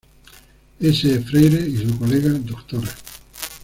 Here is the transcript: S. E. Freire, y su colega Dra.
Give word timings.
S. 0.79 1.03
E. 1.07 1.19
Freire, 1.23 1.59
y 1.69 1.77
su 1.87 1.95
colega 1.99 2.31
Dra. 2.31 2.59